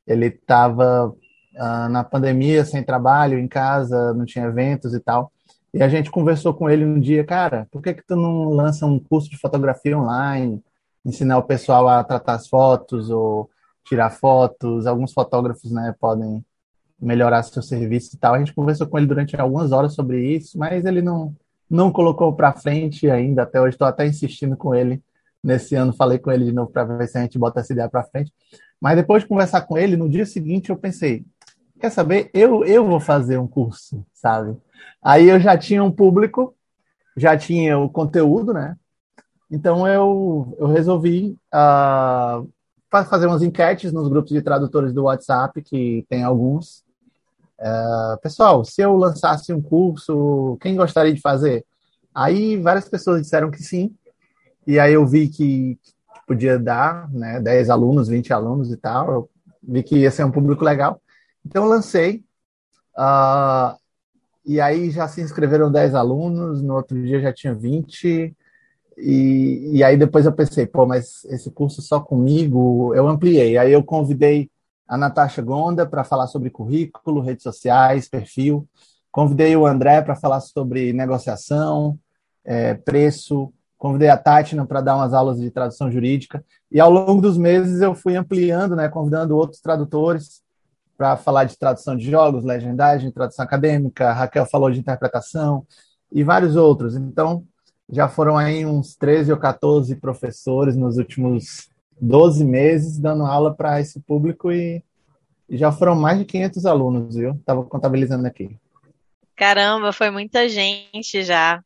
ele 0.05 0.27
estava 0.27 1.07
uh, 1.07 1.17
ah, 1.57 1.89
na 1.89 2.03
pandemia, 2.03 2.65
sem 2.65 2.83
trabalho, 2.83 3.39
em 3.39 3.47
casa, 3.47 4.13
não 4.13 4.25
tinha 4.25 4.45
eventos 4.45 4.93
e 4.93 4.99
tal. 4.99 5.31
E 5.73 5.81
a 5.81 5.89
gente 5.89 6.11
conversou 6.11 6.53
com 6.53 6.69
ele 6.69 6.85
um 6.85 6.99
dia, 6.99 7.23
cara, 7.23 7.67
por 7.71 7.81
que 7.81 7.93
que 7.93 8.05
tu 8.05 8.15
não 8.15 8.49
lança 8.49 8.85
um 8.85 8.99
curso 8.99 9.29
de 9.29 9.37
fotografia 9.37 9.97
online, 9.97 10.63
ensinar 11.05 11.37
o 11.37 11.43
pessoal 11.43 11.87
a 11.87 12.03
tratar 12.03 12.35
as 12.35 12.47
fotos 12.47 13.09
ou 13.09 13.49
tirar 13.85 14.09
fotos? 14.11 14.85
Alguns 14.87 15.13
fotógrafos, 15.13 15.71
né, 15.71 15.93
podem 15.99 16.43
melhorar 17.01 17.43
seu 17.43 17.61
serviço 17.61 18.15
e 18.15 18.19
tal. 18.19 18.35
A 18.35 18.39
gente 18.39 18.53
conversou 18.53 18.87
com 18.87 18.97
ele 18.97 19.07
durante 19.07 19.35
algumas 19.35 19.71
horas 19.71 19.93
sobre 19.93 20.25
isso, 20.25 20.57
mas 20.57 20.85
ele 20.85 21.01
não 21.01 21.35
não 21.67 21.91
colocou 21.91 22.31
para 22.35 22.53
frente 22.53 23.09
ainda. 23.09 23.41
Até 23.41 23.59
hoje 23.59 23.71
estou 23.71 23.87
até 23.87 24.05
insistindo 24.05 24.55
com 24.55 24.75
ele. 24.75 25.01
Nesse 25.45 25.75
ano 25.75 25.93
falei 25.93 26.17
com 26.17 26.31
ele 26.31 26.45
de 26.45 26.51
novo 26.51 26.71
para 26.71 26.83
ver 26.83 27.07
se 27.07 27.19
a 27.19 27.21
gente 27.21 27.37
bota 27.37 27.59
essa 27.59 27.71
ideia 27.71 27.87
para 27.87 28.03
frente. 28.03 28.33
Mas 28.81 28.95
depois 28.95 29.21
de 29.21 29.29
conversar 29.29 29.61
com 29.61 29.77
ele, 29.77 29.95
no 29.95 30.09
dia 30.09 30.25
seguinte 30.25 30.71
eu 30.71 30.75
pensei, 30.75 31.23
quer 31.79 31.91
saber? 31.91 32.31
Eu, 32.33 32.65
eu 32.65 32.83
vou 32.83 32.99
fazer 32.99 33.37
um 33.37 33.47
curso, 33.47 34.03
sabe? 34.11 34.57
Aí 35.03 35.29
eu 35.29 35.39
já 35.39 35.55
tinha 35.55 35.83
um 35.83 35.91
público, 35.91 36.55
já 37.15 37.37
tinha 37.37 37.77
o 37.77 37.87
conteúdo, 37.87 38.53
né? 38.53 38.75
Então 39.51 39.87
eu, 39.87 40.57
eu 40.59 40.65
resolvi 40.65 41.37
uh, 41.53 42.49
fazer 42.89 43.27
umas 43.27 43.43
enquetes 43.43 43.93
nos 43.93 44.07
grupos 44.07 44.31
de 44.31 44.41
tradutores 44.41 44.93
do 44.93 45.03
WhatsApp, 45.03 45.61
que 45.61 46.03
tem 46.09 46.23
alguns. 46.23 46.83
Uh, 47.59 48.19
pessoal, 48.19 48.65
se 48.65 48.81
eu 48.81 48.95
lançasse 48.95 49.53
um 49.53 49.61
curso, 49.61 50.57
quem 50.59 50.75
gostaria 50.75 51.13
de 51.13 51.21
fazer? 51.21 51.63
Aí 52.15 52.57
várias 52.57 52.89
pessoas 52.89 53.21
disseram 53.21 53.51
que 53.51 53.61
sim. 53.61 53.93
E 54.67 54.79
aí 54.79 54.93
eu 54.93 55.05
vi 55.05 55.27
que 55.27 55.79
podia 56.27 56.57
dar, 56.57 57.11
né, 57.11 57.39
10 57.39 57.69
alunos, 57.69 58.07
20 58.07 58.33
alunos 58.33 58.71
e 58.71 58.77
tal. 58.77 59.11
Eu 59.11 59.29
vi 59.61 59.83
que 59.83 59.97
ia 59.97 60.11
ser 60.11 60.23
um 60.23 60.31
público 60.31 60.63
legal. 60.63 61.01
Então 61.45 61.65
lancei. 61.65 62.23
Uh, 62.97 63.77
e 64.45 64.61
aí 64.61 64.91
já 64.91 65.07
se 65.07 65.21
inscreveram 65.21 65.71
10 65.71 65.95
alunos, 65.95 66.61
no 66.61 66.75
outro 66.75 67.01
dia 67.01 67.19
já 67.19 67.33
tinha 67.33 67.53
20. 67.53 68.35
E, 68.97 69.71
e 69.73 69.83
aí 69.83 69.97
depois 69.97 70.25
eu 70.25 70.33
pensei, 70.33 70.65
pô, 70.65 70.85
mas 70.85 71.25
esse 71.25 71.51
curso 71.51 71.81
só 71.81 71.99
comigo, 71.99 72.93
eu 72.95 73.07
ampliei. 73.07 73.57
Aí 73.57 73.71
eu 73.71 73.83
convidei 73.83 74.49
a 74.87 74.97
Natasha 74.97 75.41
Gonda 75.41 75.85
para 75.85 76.03
falar 76.03 76.27
sobre 76.27 76.49
currículo, 76.49 77.21
redes 77.21 77.43
sociais, 77.43 78.07
perfil. 78.07 78.67
Convidei 79.11 79.55
o 79.55 79.65
André 79.65 80.01
para 80.01 80.15
falar 80.15 80.41
sobre 80.41 80.93
negociação, 80.93 81.97
é, 82.43 82.73
preço. 82.73 83.51
Convidei 83.77 84.09
a 84.09 84.17
Tatiana 84.17 84.65
para 84.65 84.81
dar 84.81 84.95
umas 84.95 85.13
aulas 85.13 85.39
de 85.39 85.51
tradução 85.51 85.91
jurídica. 85.91 86.43
E 86.71 86.79
ao 86.79 86.89
longo 86.89 87.21
dos 87.21 87.37
meses 87.37 87.81
eu 87.81 87.93
fui 87.93 88.15
ampliando, 88.15 88.75
né, 88.75 88.89
convidando 88.89 89.35
outros 89.35 89.61
tradutores 89.61 90.43
para 90.97 91.17
falar 91.17 91.43
de 91.43 91.57
tradução 91.57 91.95
de 91.95 92.09
jogos, 92.09 92.45
legendagem, 92.45 93.11
tradução 93.11 93.43
acadêmica. 93.43 94.09
A 94.09 94.13
Raquel 94.13 94.45
falou 94.45 94.71
de 94.71 94.79
interpretação 94.79 95.65
e 96.11 96.23
vários 96.23 96.55
outros. 96.55 96.95
Então, 96.95 97.43
já 97.89 98.07
foram 98.07 98.37
aí 98.37 98.65
uns 98.65 98.95
13 98.95 99.31
ou 99.31 99.37
14 99.37 99.95
professores 99.97 100.75
nos 100.75 100.97
últimos 100.97 101.69
12 101.99 102.43
meses 102.43 102.99
dando 102.99 103.25
aula 103.25 103.53
para 103.53 103.79
esse 103.79 103.99
público 103.99 104.51
e, 104.51 104.83
e, 105.49 105.57
já 105.57 105.71
foram 105.71 105.95
mais 105.95 106.17
de 106.19 106.25
500 106.25 106.65
alunos, 106.65 107.15
viu? 107.15 107.31
Estava 107.31 107.63
contabilizando 107.63 108.25
aqui. 108.27 108.57
Caramba, 109.35 109.91
foi 109.91 110.09
muita 110.09 110.47
gente 110.47 111.23
já. 111.23 111.63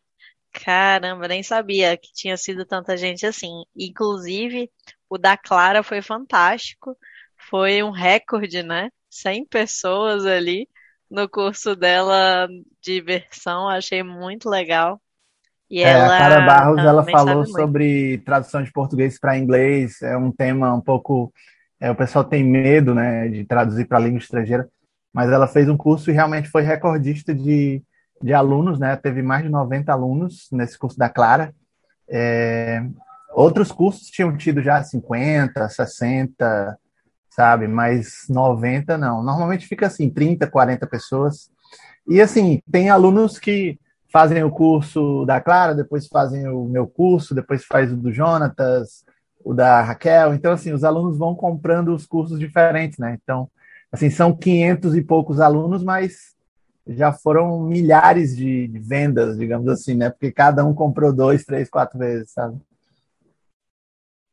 Caramba, 0.51 1.27
nem 1.27 1.43
sabia 1.43 1.95
que 1.97 2.11
tinha 2.13 2.35
sido 2.35 2.65
tanta 2.65 2.97
gente 2.97 3.25
assim. 3.25 3.63
Inclusive, 3.75 4.69
o 5.09 5.17
da 5.17 5.37
Clara 5.37 5.83
foi 5.83 6.01
fantástico. 6.01 6.97
Foi 7.49 7.81
um 7.83 7.91
recorde, 7.91 8.63
né? 8.63 8.89
100 9.09 9.45
pessoas 9.45 10.25
ali 10.25 10.67
no 11.09 11.27
curso 11.29 11.75
dela 11.75 12.47
de 12.81 12.97
imersão. 12.97 13.69
Achei 13.69 14.03
muito 14.03 14.49
legal. 14.49 15.01
E 15.69 15.83
é, 15.83 15.89
ela 15.89 16.15
a 16.15 16.17
Cara 16.17 16.41
Barros 16.41 16.79
ela 16.79 17.03
falou 17.03 17.45
sobre 17.45 18.17
tradução 18.19 18.63
de 18.63 18.71
português 18.71 19.19
para 19.19 19.37
inglês, 19.37 20.01
é 20.01 20.17
um 20.17 20.31
tema 20.31 20.73
um 20.73 20.81
pouco. 20.81 21.31
É, 21.79 21.91
o 21.91 21.95
pessoal 21.95 22.25
tem 22.25 22.43
medo 22.43 22.93
né, 22.93 23.27
de 23.29 23.45
traduzir 23.45 23.85
para 23.85 23.99
língua 23.99 24.17
estrangeira, 24.17 24.67
mas 25.13 25.31
ela 25.31 25.47
fez 25.47 25.69
um 25.69 25.77
curso 25.77 26.09
e 26.09 26.13
realmente 26.13 26.49
foi 26.49 26.63
recordista 26.63 27.33
de, 27.33 27.81
de 28.21 28.33
alunos, 28.33 28.79
né? 28.79 28.95
Teve 28.95 29.21
mais 29.21 29.43
de 29.43 29.49
90 29.49 29.91
alunos 29.91 30.47
nesse 30.51 30.77
curso 30.77 30.97
da 30.97 31.09
Clara. 31.09 31.53
É, 32.07 32.83
outros 33.33 33.71
cursos 33.71 34.07
tinham 34.07 34.35
tido 34.35 34.61
já 34.61 34.83
50, 34.83 35.67
60, 35.69 36.77
sabe? 37.29 37.67
Mas 37.67 38.25
90 38.29 38.97
não. 38.97 39.23
Normalmente 39.23 39.67
fica 39.67 39.87
assim, 39.87 40.09
30, 40.09 40.47
40 40.47 40.87
pessoas. 40.87 41.49
E 42.07 42.21
assim, 42.21 42.61
tem 42.69 42.89
alunos 42.89 43.37
que 43.37 43.79
fazem 44.11 44.43
o 44.43 44.51
curso 44.51 45.25
da 45.25 45.39
Clara, 45.39 45.75
depois 45.75 46.07
fazem 46.07 46.47
o 46.47 46.65
meu 46.65 46.87
curso, 46.87 47.35
depois 47.35 47.63
faz 47.63 47.93
o 47.93 47.97
do 47.97 48.11
Jonatas, 48.11 49.05
o 49.43 49.53
da 49.53 49.81
Raquel. 49.81 50.33
Então, 50.33 50.51
assim, 50.51 50.73
os 50.73 50.83
alunos 50.83 51.17
vão 51.17 51.35
comprando 51.35 51.93
os 51.93 52.05
cursos 52.05 52.39
diferentes, 52.39 52.97
né? 52.97 53.17
Então, 53.21 53.49
assim, 53.91 54.09
são 54.09 54.35
500 54.35 54.95
e 54.95 55.01
poucos 55.03 55.39
alunos, 55.39 55.83
mas 55.83 56.35
já 56.87 57.13
foram 57.13 57.61
milhares 57.61 58.35
de, 58.35 58.67
vendas, 58.79 59.37
digamos 59.37 59.67
assim, 59.67 59.95
né? 59.95 60.09
Porque 60.09 60.31
cada 60.31 60.65
um 60.65 60.73
comprou 60.73 61.13
dois, 61.13 61.45
três, 61.45 61.69
quatro 61.69 61.99
vezes, 61.99 62.31
sabe? 62.31 62.59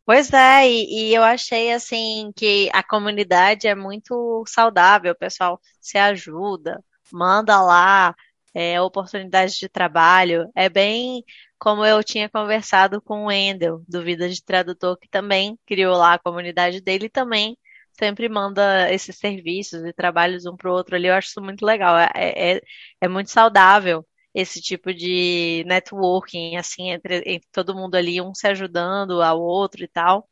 Pois 0.04 0.32
é, 0.32 0.68
e, 0.68 1.10
e, 1.10 1.14
eu 1.14 1.22
achei 1.24 1.72
assim 1.72 2.30
que 2.36 2.70
a 2.72 2.82
comunidade 2.82 3.66
é 3.66 3.74
muito 3.74 4.44
saudável, 4.46 5.12
o 5.12 5.18
pessoal 5.18 5.60
se 5.80 5.98
ajuda, 5.98 6.82
manda 7.12 7.60
lá 7.60 8.14
é, 8.54 8.80
oportunidades 8.80 9.56
de 9.56 9.68
trabalho. 9.68 10.50
É 10.54 10.68
bem 10.68 11.24
como 11.58 11.84
eu 11.84 12.02
tinha 12.04 12.28
conversado 12.28 13.02
com 13.02 13.26
o 13.26 13.32
Endel, 13.32 13.82
do 13.88 14.02
Vida 14.02 14.28
de 14.28 14.42
Tradutor, 14.42 14.96
que 14.98 15.08
também 15.08 15.58
criou 15.66 15.96
lá 15.96 16.14
a 16.14 16.18
comunidade 16.18 16.80
dele 16.80 17.06
e 17.06 17.10
também 17.10 17.58
sempre 17.98 18.28
manda 18.28 18.92
esses 18.92 19.16
serviços 19.18 19.84
e 19.84 19.92
trabalhos 19.92 20.46
um 20.46 20.56
para 20.56 20.70
o 20.70 20.74
outro 20.74 20.96
ali. 20.96 21.08
Eu 21.08 21.14
acho 21.14 21.28
isso 21.28 21.40
muito 21.42 21.64
legal. 21.64 21.96
É, 21.98 22.56
é, 22.56 22.60
é 23.00 23.08
muito 23.08 23.30
saudável 23.30 24.06
esse 24.34 24.60
tipo 24.60 24.92
de 24.94 25.64
networking, 25.66 26.56
assim, 26.56 26.90
entre, 26.90 27.16
entre 27.26 27.48
todo 27.52 27.74
mundo 27.74 27.94
ali, 27.94 28.20
um 28.20 28.34
se 28.34 28.46
ajudando 28.48 29.22
ao 29.22 29.40
outro 29.40 29.82
e 29.84 29.88
tal. 29.88 30.28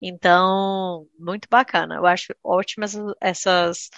Então, 0.00 1.06
muito 1.18 1.48
bacana. 1.50 1.96
Eu 1.96 2.06
acho 2.06 2.34
ótimas 2.42 2.94
essas 3.20 3.90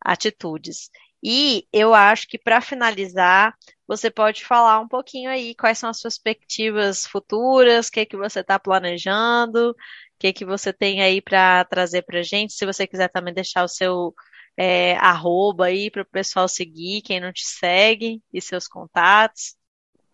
atitudes. 0.00 0.90
E 1.22 1.66
eu 1.72 1.94
acho 1.94 2.28
que 2.28 2.38
para 2.38 2.60
finalizar, 2.60 3.54
você 3.86 4.10
pode 4.10 4.44
falar 4.44 4.80
um 4.80 4.88
pouquinho 4.88 5.30
aí 5.30 5.54
quais 5.54 5.78
são 5.78 5.90
as 5.90 5.98
suas 6.00 6.18
perspectivas 6.18 7.06
futuras, 7.06 7.88
o 7.88 7.92
que 7.92 8.06
que 8.06 8.16
você 8.16 8.40
está 8.40 8.58
planejando, 8.58 9.74
que 10.18 10.32
que 10.32 10.44
você 10.44 10.72
tem 10.72 11.02
aí 11.02 11.20
para 11.20 11.64
trazer 11.64 12.02
para 12.02 12.22
gente. 12.22 12.54
Se 12.54 12.66
você 12.66 12.86
quiser 12.86 13.08
também 13.08 13.34
deixar 13.34 13.64
o 13.64 13.68
seu 13.68 14.14
é, 14.56 14.96
arroba 14.96 15.66
aí 15.66 15.90
para 15.90 16.02
o 16.02 16.06
pessoal 16.06 16.48
seguir, 16.48 17.02
quem 17.02 17.20
não 17.20 17.32
te 17.32 17.44
segue, 17.44 18.22
e 18.32 18.40
seus 18.40 18.66
contatos, 18.66 19.56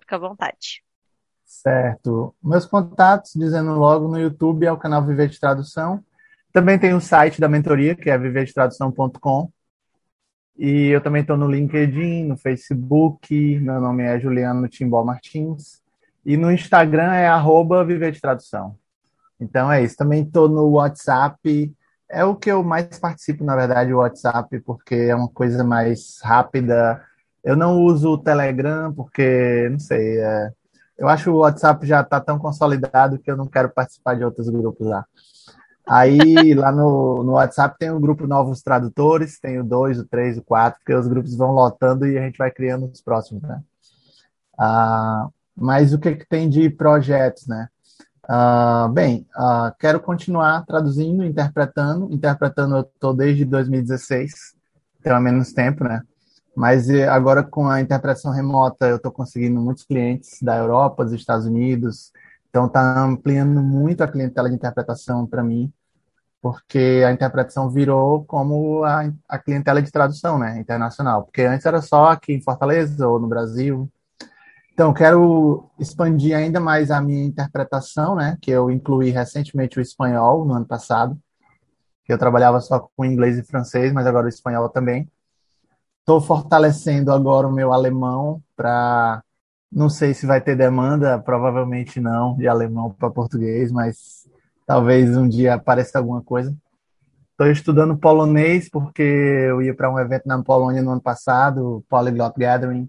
fica 0.01 0.17
à 0.17 0.19
vontade. 0.19 0.83
Certo. 1.45 2.35
Meus 2.43 2.67
contatos, 2.67 3.33
dizendo 3.35 3.73
logo, 3.75 4.09
no 4.09 4.19
YouTube 4.19 4.67
é 4.67 4.73
o 4.73 4.79
canal 4.79 5.07
Viver 5.07 5.29
de 5.29 5.39
Tradução. 5.39 6.03
Também 6.53 6.79
tem 6.79 6.95
o 6.95 7.01
site 7.01 7.41
da 7.41 7.49
mentoria, 7.49 7.95
que 7.95 8.11
é 8.11 8.19
viverdetradução.com. 8.19 9.53
E 10.59 10.89
eu 10.89 11.01
também 11.01 11.23
estou 11.23 11.37
no 11.37 11.51
LinkedIn, 11.51 12.25
no 12.25 12.37
Facebook, 12.37 13.59
meu 13.61 13.81
nome 13.81 14.03
é 14.03 14.19
Juliano 14.19 14.69
Timbó 14.69 15.05
Martins. 15.05 15.81
E 16.25 16.37
no 16.37 16.53
Instagram 16.53 17.15
é 17.15 17.27
arroba 17.27 17.85
Viver 17.85 18.13
de 18.13 18.21
Tradução. 18.21 18.77
Então 19.43 19.71
é 19.71 19.83
isso. 19.83 19.97
Também 19.97 20.23
estou 20.23 20.49
no 20.49 20.71
WhatsApp. 20.71 21.75
É 22.09 22.25
o 22.25 22.37
que 22.37 22.51
eu 22.51 22.63
mais 22.63 22.99
participo, 22.99 23.43
na 23.45 23.57
verdade, 23.57 23.93
o 23.93 23.99
WhatsApp, 23.99 24.61
porque 24.61 24.95
é 24.95 25.15
uma 25.15 25.29
coisa 25.29 25.65
mais 25.65 26.21
rápida. 26.23 27.03
Eu 27.43 27.57
não 27.57 27.81
uso 27.81 28.11
o 28.11 28.19
Telegram 28.19 28.93
porque, 28.93 29.69
não 29.71 29.79
sei, 29.81 30.19
é... 30.21 30.53
eu 30.97 31.09
acho 31.09 31.25
que 31.25 31.31
o 31.31 31.39
WhatsApp 31.39 31.87
já 31.87 32.03
está 32.03 32.21
tão 32.21 32.39
consolidado 32.39 33.19
que 33.19 33.31
eu 33.31 33.37
não 33.37 33.47
quero 33.47 33.71
participar 33.71 34.15
de 34.15 34.25
outros 34.25 34.49
grupos 34.49 34.87
lá. 34.87 35.05
Aí 35.89 36.19
lá 36.55 36.71
no, 36.71 37.25
no 37.25 37.33
WhatsApp 37.33 37.77
tem 37.79 37.91
o 37.91 37.99
grupo 37.99 38.27
Novos 38.27 38.63
Tradutores, 38.63 39.41
tem 39.41 39.59
o 39.59 39.65
2, 39.65 40.01
o 40.01 40.05
3, 40.07 40.39
o 40.39 40.43
4, 40.43 40.79
porque 40.79 40.95
os 40.95 41.09
grupos 41.09 41.35
vão 41.35 41.51
lotando 41.51 42.07
e 42.07 42.17
a 42.17 42.23
gente 42.23 42.39
vai 42.39 42.51
criando 42.51 42.87
os 42.87 43.01
próximos, 43.01 43.43
né? 43.43 43.61
Ah, 44.59 45.29
mas 45.57 45.93
o 45.93 45.99
que, 45.99 46.15
que 46.15 46.29
tem 46.29 46.49
de 46.49 46.71
projetos, 46.71 47.47
né? 47.47 47.69
Ah, 48.29 48.89
bem, 48.93 49.27
ah, 49.35 49.75
quero 49.79 50.01
continuar 50.01 50.65
traduzindo, 50.65 51.25
interpretando. 51.25 52.13
Interpretando 52.13 52.77
eu 52.77 52.83
estou 52.83 53.15
desde 53.15 53.45
2016, 53.45 54.55
então 55.01 55.17
há 55.17 55.21
menos 55.21 55.53
tempo, 55.53 55.85
né? 55.85 56.03
Mas 56.55 56.89
agora 56.91 57.43
com 57.43 57.69
a 57.69 57.81
interpretação 57.81 58.31
remota 58.33 58.87
eu 58.87 58.97
estou 58.97 59.11
conseguindo 59.11 59.61
muitos 59.61 59.85
clientes 59.85 60.39
da 60.43 60.57
Europa, 60.57 61.05
dos 61.05 61.15
Estados 61.15 61.47
Unidos, 61.47 62.13
então 62.49 62.67
está 62.67 63.03
ampliando 63.03 63.63
muito 63.63 64.03
a 64.03 64.09
clientela 64.09 64.49
de 64.49 64.55
interpretação 64.55 65.27
para 65.27 65.43
mim, 65.43 65.73
porque 66.43 67.03
a 67.07 67.13
interpretação 67.13 67.71
virou 67.71 68.25
como 68.25 68.85
a, 68.85 69.11
a 69.29 69.39
clientela 69.39 69.81
de 69.83 69.91
tradução, 69.91 70.39
né, 70.39 70.59
internacional. 70.59 71.25
Porque 71.25 71.43
antes 71.43 71.65
era 71.67 71.81
só 71.81 72.07
aqui 72.11 72.35
em 72.35 72.43
Fortaleza 72.43 73.09
ou 73.09 73.19
no 73.19 73.29
Brasil. 73.29 73.91
Então, 74.73 74.93
quero 74.95 75.69
expandir 75.79 76.35
ainda 76.35 76.59
mais 76.59 76.91
a 76.91 77.01
minha 77.01 77.25
interpretação, 77.25 78.17
né, 78.17 78.39
que 78.41 78.51
eu 78.51 78.71
incluí 78.71 79.11
recentemente 79.11 79.79
o 79.79 79.83
espanhol 79.83 80.47
no 80.47 80.55
ano 80.55 80.65
passado, 80.65 81.19
que 82.05 82.13
eu 82.13 82.19
trabalhava 82.19 82.59
só 82.61 82.89
com 82.97 83.05
inglês 83.05 83.39
e 83.39 83.43
francês, 83.43 83.93
mas 83.93 84.07
agora 84.07 84.27
o 84.27 84.31
espanhol 84.31 84.69
também. 84.71 85.11
Estou 86.01 86.21
fortalecendo 86.21 87.13
agora 87.13 87.47
o 87.47 87.53
meu 87.53 87.73
alemão 87.73 88.43
para 88.57 89.23
Não 89.71 89.89
sei 89.89 90.15
se 90.15 90.27
vai 90.27 90.41
ter 90.41 90.57
demanda, 90.57 91.19
provavelmente 91.19 92.01
não, 92.01 92.37
de 92.37 92.49
alemão 92.49 92.91
para 92.91 93.11
português, 93.11 93.71
mas 93.71 94.27
talvez 94.67 95.17
um 95.17 95.29
dia 95.29 95.55
apareça 95.55 95.99
alguma 95.99 96.23
coisa. 96.23 96.55
Estou 97.31 97.47
estudando 97.47 97.97
polonês 97.97 98.69
porque 98.69 99.03
eu 99.03 99.63
ia 99.63 99.75
para 99.75 99.91
um 99.93 99.99
evento 99.99 100.27
na 100.27 100.43
Polônia 100.43 100.83
no 100.83 100.93
ano 100.93 101.01
passado, 101.01 101.85
Polyglot 101.89 102.35
Gathering. 102.39 102.89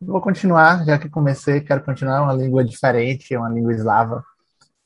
Vou 0.00 0.20
continuar, 0.20 0.84
já 0.84 0.98
que 0.98 1.08
comecei, 1.08 1.60
quero 1.60 1.84
continuar. 1.84 2.18
É 2.18 2.20
uma 2.20 2.32
língua 2.32 2.64
diferente, 2.64 3.32
é 3.34 3.38
uma 3.38 3.48
língua 3.48 3.72
eslava, 3.72 4.24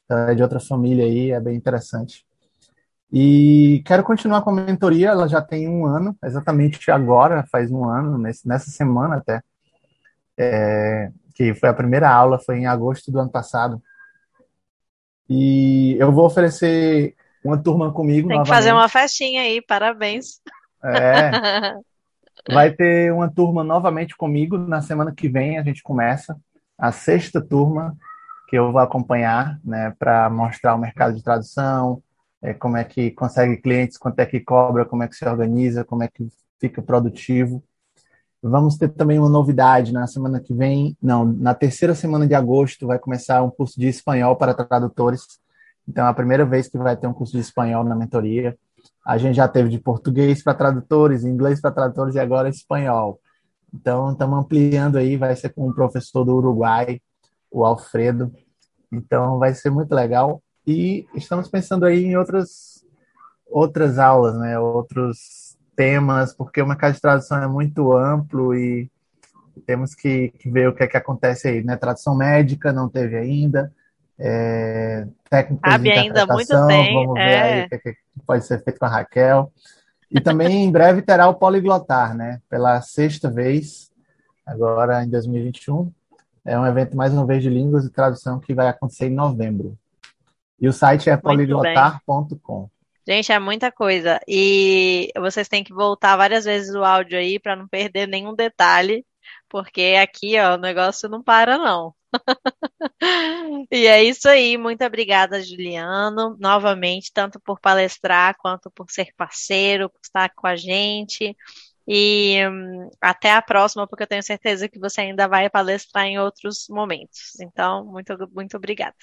é 0.09 0.35
de 0.35 0.43
outra 0.43 0.61
família 0.61 1.05
aí, 1.05 1.31
é 1.31 1.41
bem 1.41 1.57
interessante. 1.57 2.27
E 3.13 3.83
quero 3.87 4.03
continuar 4.03 4.43
com 4.43 4.51
a 4.51 4.55
mentoria, 4.55 5.09
ela 5.09 5.27
já 5.27 5.41
tem 5.41 5.69
um 5.69 5.87
ano, 5.87 6.17
exatamente 6.23 6.91
agora, 6.91 7.47
faz 7.51 7.71
um 7.71 7.85
ano, 7.85 8.19
nessa 8.19 8.71
semana 8.71 9.17
até. 9.17 9.43
É, 10.37 11.11
que 11.35 11.55
foi 11.55 11.69
a 11.69 11.75
primeira 11.75 12.11
aula, 12.11 12.39
foi 12.39 12.59
em 12.59 12.67
agosto 12.67 13.11
do 13.11 13.19
ano 13.19 13.31
passado. 13.31 13.83
E 15.29 15.97
eu 15.99 16.13
vou 16.13 16.27
oferecer 16.27 17.15
uma 17.45 17.57
turma 17.57 17.93
comigo. 17.93 18.29
Tem 18.29 18.37
novamente. 18.37 18.47
que 18.47 18.55
fazer 18.55 18.73
uma 18.73 18.89
festinha 18.89 19.43
aí, 19.43 19.63
parabéns. 19.63 20.41
É. 20.83 21.31
Vai 22.51 22.73
ter 22.73 23.13
uma 23.13 23.31
turma 23.31 23.65
novamente 23.65 24.17
comigo. 24.17 24.57
Na 24.57 24.81
semana 24.81 25.13
que 25.15 25.29
vem 25.29 25.59
a 25.59 25.63
gente 25.63 25.83
começa 25.83 26.37
a 26.79 26.93
sexta 26.93 27.41
turma 27.41 27.97
que 28.49 28.57
eu 28.57 28.73
vou 28.73 28.81
acompanhar, 28.81 29.61
né, 29.63 29.95
para 29.99 30.31
mostrar 30.31 30.75
o 30.75 30.79
mercado 30.79 31.15
de 31.15 31.23
tradução, 31.23 32.03
é, 32.41 32.55
como 32.55 32.79
é 32.79 32.85
que 32.85 33.11
consegue 33.11 33.59
clientes, 33.59 33.99
quanto 33.99 34.19
é 34.21 34.27
que 34.27 34.41
cobra, 34.41 34.87
como 34.87 35.03
é 35.03 35.09
que 35.09 35.15
se 35.15 35.29
organiza, 35.29 35.85
como 35.85 36.03
é 36.03 36.09
que 36.09 36.27
fica 36.59 36.81
produtivo. 36.81 37.63
Vamos 38.43 38.79
ter 38.79 38.89
também 38.89 39.19
uma 39.19 39.29
novidade 39.29 39.93
na 39.93 40.07
semana 40.07 40.41
que 40.41 40.55
vem, 40.55 40.97
não, 41.03 41.25
na 41.25 41.55
terceira 41.55 41.95
semana 41.95 42.27
de 42.27 42.35
agosto 42.35 42.87
vai 42.87 42.99
começar 42.99 43.43
um 43.43 43.51
curso 43.51 43.79
de 43.79 43.89
espanhol 43.89 44.37
para 44.37 44.55
tradutores. 44.55 45.23
Então 45.87 46.07
é 46.07 46.09
a 46.09 46.15
primeira 46.15 46.47
vez 46.47 46.69
que 46.69 46.79
vai 46.79 46.97
ter 46.97 47.07
um 47.07 47.13
curso 47.13 47.33
de 47.33 47.41
espanhol 47.41 47.85
na 47.85 47.97
mentoria. 47.97 48.57
A 49.09 49.17
gente 49.17 49.37
já 49.37 49.49
teve 49.49 49.71
de 49.71 49.79
português 49.79 50.43
para 50.43 50.53
tradutores, 50.53 51.25
inglês 51.25 51.63
para 51.63 51.71
tradutores 51.71 52.15
e 52.15 52.21
agora 52.21 52.51
espanhol. 52.51 53.19
Então 53.73 54.13
estamos 54.13 54.39
ampliando 54.39 54.99
aí, 54.99 55.17
vai 55.17 55.35
ser 55.35 55.49
com 55.49 55.67
um 55.67 55.73
professor 55.73 56.27
do 56.27 56.37
Uruguai, 56.37 57.01
o 57.51 57.65
Alfredo. 57.65 58.31
Então 58.93 59.39
vai 59.39 59.55
ser 59.55 59.71
muito 59.71 59.95
legal. 59.95 60.43
E 60.67 61.07
estamos 61.15 61.49
pensando 61.49 61.87
aí 61.87 62.05
em 62.05 62.19
outras 62.19 62.85
outras 63.47 63.99
aulas, 63.99 64.39
né? 64.39 64.59
Outros 64.59 65.57
temas, 65.75 66.35
porque 66.35 66.61
o 66.61 66.67
mercado 66.67 66.93
de 66.93 67.01
tradução 67.01 67.43
é 67.43 67.49
muito 67.49 67.97
amplo 67.97 68.55
e 68.55 68.91
temos 69.65 69.95
que, 69.95 70.29
que 70.33 70.51
ver 70.51 70.69
o 70.69 70.75
que 70.75 70.83
é 70.83 70.87
que 70.87 70.99
acontece 70.99 71.49
aí, 71.49 71.65
né? 71.65 71.79
Tradução 71.79 72.15
médica 72.15 72.75
não 72.75 72.91
teve 72.91 73.17
ainda, 73.17 73.73
é, 74.19 75.07
técnicas 75.31 75.73
Sabe 75.73 75.85
de 75.85 75.99
ainda 75.99 76.27
muito 76.27 76.67
bem, 76.67 76.95
vamos 76.95 77.15
ver 77.15 77.21
é. 77.21 77.43
aí 77.43 77.65
o 77.65 77.69
que, 77.69 77.75
é 77.75 77.79
que 77.79 77.97
pode 78.27 78.45
ser 78.45 78.63
feito 78.63 78.79
com 78.79 78.87
a 78.87 78.89
Raquel. 78.89 79.53
E 80.11 80.21
também 80.21 80.65
em 80.65 80.71
breve 80.71 81.03
terá 81.03 81.29
o 81.29 81.35
Poliglotar, 81.35 82.17
né? 82.17 82.41
Pela 82.49 82.81
sexta 82.81 83.31
vez, 83.31 83.91
agora 84.45 85.05
em 85.05 85.09
2021. 85.09 85.93
É 86.45 86.59
um 86.59 86.67
evento 86.67 86.97
mais 86.97 87.13
uma 87.13 87.27
vez 87.27 87.43
de 87.43 87.51
línguas 87.51 87.85
e 87.85 87.91
tradução 87.91 88.41
que 88.41 88.55
vai 88.55 88.69
acontecer 88.69 89.07
em 89.07 89.15
novembro. 89.15 89.77
E 90.59 90.67
o 90.67 90.73
site 90.73 91.11
é 91.11 91.17
poliglotar.com. 91.17 92.71
Gente, 93.07 93.31
é 93.33 93.39
muita 93.39 93.71
coisa. 93.71 94.19
E 94.27 95.11
vocês 95.17 95.47
têm 95.49 95.63
que 95.63 95.73
voltar 95.73 96.17
várias 96.17 96.45
vezes 96.45 96.75
o 96.75 96.85
áudio 96.85 97.19
aí 97.19 97.39
para 97.39 97.55
não 97.55 97.69
perder 97.69 98.09
nenhum 98.09 98.35
detalhe, 98.35 99.05
porque 99.49 99.97
aqui, 100.01 100.39
ó, 100.39 100.55
o 100.55 100.59
negócio 100.59 101.09
não 101.09 101.23
para, 101.23 101.59
não. 101.59 101.95
E 103.71 103.87
é 103.87 104.03
isso 104.03 104.29
aí. 104.29 104.57
Muito 104.57 104.85
obrigada, 104.85 105.43
Juliano, 105.43 106.37
novamente, 106.39 107.13
tanto 107.13 107.41
por 107.41 107.61
palestrar 107.61 108.37
quanto 108.39 108.71
por 108.71 108.91
ser 108.91 109.13
parceiro, 109.17 109.91
por 109.91 110.01
estar 110.03 110.31
com 110.35 110.47
a 110.47 110.57
gente. 110.57 111.37
E 111.87 112.47
hum, 112.47 112.91
até 113.01 113.33
a 113.33 113.41
próxima, 113.41 113.87
porque 113.87 114.03
eu 114.03 114.07
tenho 114.07 114.23
certeza 114.23 114.69
que 114.69 114.79
você 114.79 115.01
ainda 115.03 115.27
vai 115.27 115.49
palestrar 115.49 116.05
em 116.05 116.19
outros 116.19 116.67
momentos. 116.69 117.39
Então, 117.41 117.85
muito, 117.87 118.15
muito 118.33 118.57
obrigada. 118.57 118.97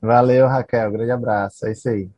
Valeu, 0.00 0.48
Raquel. 0.48 0.90
Grande 0.90 1.12
abraço. 1.12 1.64
É 1.66 1.72
isso 1.72 1.88
aí. 1.88 2.10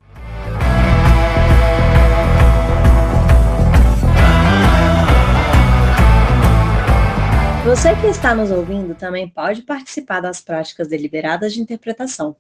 Você 7.64 7.96
que 7.98 8.07
está 8.09 8.35
nos 8.35 8.50
ouvindo 8.50 8.94
também 8.94 9.27
pode 9.27 9.62
participar 9.62 10.20
das 10.20 10.38
práticas 10.38 10.87
deliberadas 10.87 11.55
de 11.55 11.62
interpretação. 11.62 12.37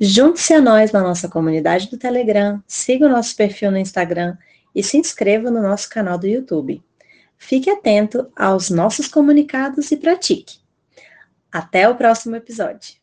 Junte-se 0.00 0.52
a 0.52 0.60
nós 0.60 0.90
na 0.90 1.00
nossa 1.00 1.28
comunidade 1.28 1.88
do 1.88 1.96
Telegram, 1.96 2.60
siga 2.66 3.06
o 3.06 3.08
nosso 3.08 3.36
perfil 3.36 3.70
no 3.70 3.78
Instagram 3.78 4.36
e 4.74 4.82
se 4.82 4.96
inscreva 4.96 5.48
no 5.48 5.62
nosso 5.62 5.88
canal 5.88 6.18
do 6.18 6.26
YouTube. 6.26 6.82
Fique 7.38 7.70
atento 7.70 8.28
aos 8.34 8.68
nossos 8.68 9.06
comunicados 9.06 9.92
e 9.92 9.96
pratique. 9.96 10.58
Até 11.52 11.88
o 11.88 11.94
próximo 11.94 12.34
episódio. 12.34 12.94